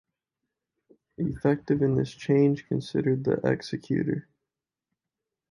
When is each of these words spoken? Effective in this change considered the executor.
Effective 1.19 1.83
in 1.83 1.95
this 1.95 2.09
change 2.09 2.65
considered 2.67 3.23
the 3.23 3.33
executor. 3.47 4.27